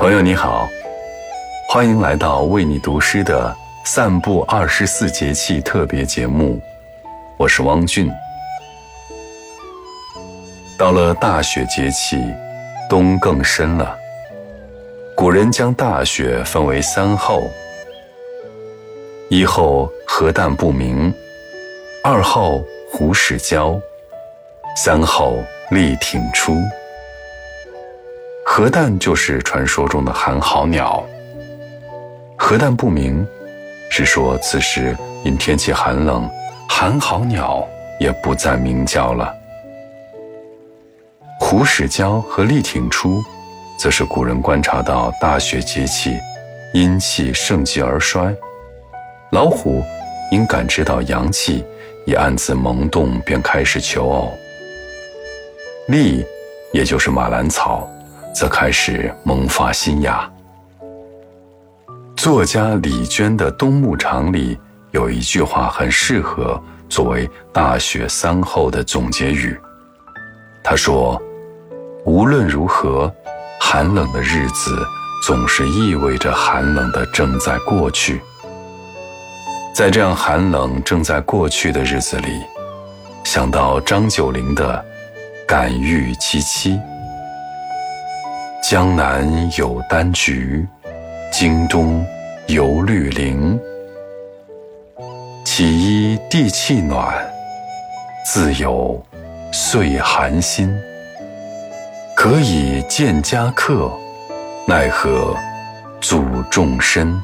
[0.00, 0.66] 朋友你好，
[1.68, 6.58] 欢迎来到为你读诗的散步二十四节气特别节目，
[7.36, 8.10] 我是汪俊。
[10.78, 12.16] 到了大雪节气，
[12.88, 13.94] 冬更深了。
[15.14, 17.42] 古人将大雪分为三候：
[19.28, 21.12] 一候核弹不明，
[22.02, 23.78] 二候虎始交，
[24.74, 25.36] 三候
[25.70, 26.56] 力挺出。
[28.60, 31.02] 核弹就是传说中的寒号鸟。
[32.36, 33.26] 核弹不明，
[33.90, 36.28] 是说此时因天气寒冷，
[36.68, 37.66] 寒号鸟
[37.98, 39.34] 也不再鸣叫了。
[41.40, 43.24] 虎始交和力挺出，
[43.78, 46.18] 则是古人观察到大雪节气，
[46.74, 48.30] 阴气盛极而衰，
[49.30, 49.82] 老虎
[50.30, 51.64] 因感知到阳气
[52.04, 54.34] 已暗自萌动，便开始求偶。
[55.86, 56.22] 力，
[56.74, 57.90] 也就是马兰草。
[58.34, 60.30] 则开始萌发新芽。
[62.16, 64.58] 作家李娟的《冬牧场》里
[64.90, 69.58] 有一句话很适合作为大雪三候的总结语。
[70.62, 71.20] 她说
[72.04, 73.10] ：“无论如何，
[73.58, 74.76] 寒冷的日子
[75.26, 78.20] 总是意味着寒冷的正在过去。
[79.74, 82.42] 在这样寒冷正在过去的日子里，
[83.24, 84.84] 想到张九龄的
[85.46, 86.74] 《感遇其妻》。”
[88.70, 90.64] 江南有丹菊，
[91.32, 92.06] 京东
[92.46, 93.58] 有绿林。
[95.44, 97.12] 起依地气暖，
[98.24, 99.04] 自有
[99.50, 100.72] 岁寒心。
[102.14, 103.90] 可以见家客，
[104.68, 105.36] 奈何
[106.00, 107.20] 阻众身？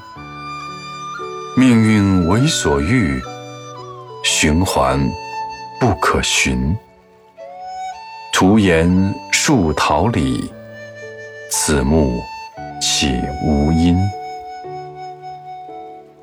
[1.57, 3.23] 命运为所欲，
[4.25, 4.99] 循环
[5.79, 6.77] 不可寻。
[8.33, 10.53] 徒言树桃李。
[11.49, 12.23] 此木
[12.81, 13.97] 岂无因？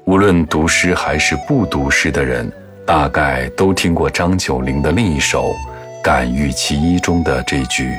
[0.06, 2.51] 无论读诗还是不读诗的人，
[2.85, 5.51] 大概都听过张九龄的另一首
[6.03, 7.97] 《感遇其一》中的这句：“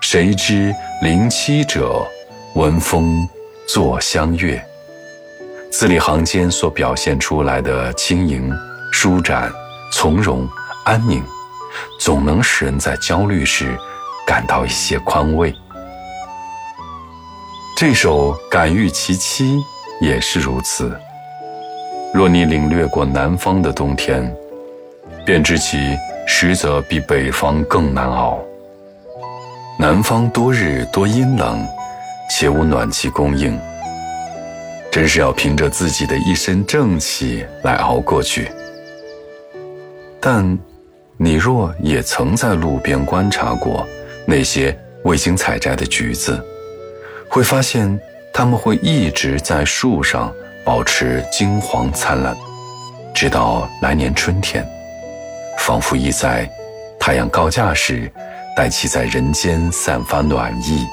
[0.00, 2.06] 谁知林栖者，
[2.54, 3.28] 闻风
[3.68, 4.62] 坐相悦。”
[5.72, 8.52] 字里行间所表现出来的轻盈、
[8.92, 9.50] 舒展、
[9.92, 10.48] 从容、
[10.84, 11.22] 安宁，
[11.98, 13.76] 总能使人在焦虑时
[14.26, 15.54] 感到一些宽慰。
[17.80, 19.56] 这首《感遇其妻》
[20.02, 20.94] 也是如此。
[22.12, 24.30] 若你领略过南方的冬天，
[25.24, 25.96] 便知其
[26.26, 28.38] 实则比北方更难熬。
[29.78, 31.66] 南方多日多阴冷，
[32.28, 33.58] 且无暖气供应，
[34.92, 38.50] 真是要凭着自己的一身正气来熬过去。
[40.20, 40.58] 但，
[41.16, 43.88] 你若也曾在路边观察过
[44.26, 46.38] 那些未经采摘的橘子，
[47.30, 47.96] 会发现，
[48.34, 52.36] 它们会一直在树上保持金黄灿烂，
[53.14, 54.66] 直到来年春天，
[55.56, 56.50] 仿佛已在
[56.98, 58.10] 太阳告假时，
[58.56, 60.84] 带其在人间散发暖意。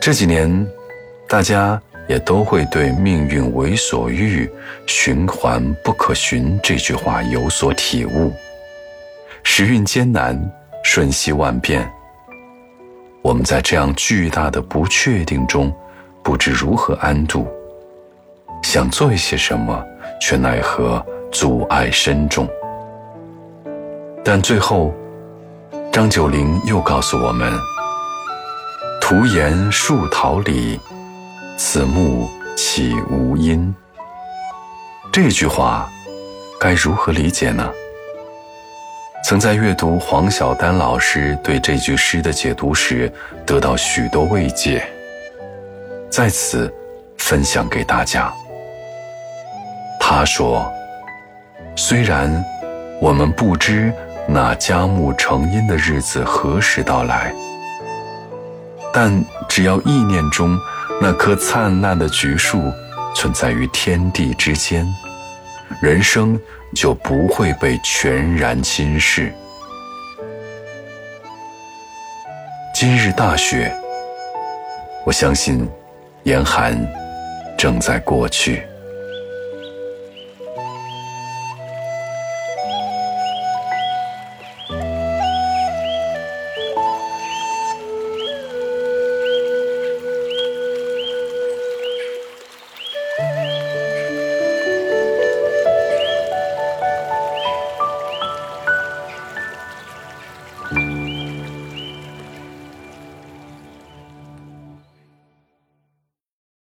[0.00, 0.66] 这几年，
[1.28, 4.50] 大家也都会对“命运为所欲，
[4.86, 8.32] 循环不可寻”这句话有所体悟。
[9.42, 10.50] 时运艰难，
[10.82, 11.86] 瞬息万变。
[13.22, 15.72] 我们在这样巨大的不确定中，
[16.22, 17.46] 不知如何安度。
[18.62, 19.84] 想做一些什么，
[20.20, 22.48] 却奈何阻碍深重。
[24.24, 24.94] 但最后，
[25.92, 27.52] 张九龄又告诉我们
[29.00, 30.78] ：“徒言树桃李，
[31.56, 33.74] 此木岂无因？”
[35.12, 35.90] 这句话
[36.58, 37.70] 该如何理解呢？
[39.30, 43.08] 曾在阅读黄晓丹老师对这句诗的解读时，
[43.46, 44.84] 得到许多慰藉，
[46.10, 46.68] 在此
[47.16, 48.28] 分享给大家。
[50.00, 50.68] 他说
[51.78, 52.44] ：“虽然
[53.00, 53.92] 我们不知
[54.26, 57.32] 那佳木成荫的日子何时到来，
[58.92, 60.58] 但只要意念中
[61.00, 62.60] 那棵灿烂的橘树
[63.14, 64.84] 存在于天地之间。”
[65.80, 66.36] 人生
[66.74, 69.30] 就不会被全然侵蚀。
[72.74, 73.74] 今日大雪，
[75.04, 75.68] 我相信
[76.22, 76.74] 严寒
[77.58, 78.62] 正在过去。